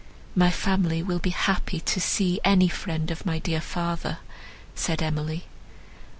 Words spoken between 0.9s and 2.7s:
will be happy to see any